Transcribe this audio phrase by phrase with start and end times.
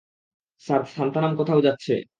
[0.63, 1.93] Sir, Santhanam কোথাও যাচ্ছে।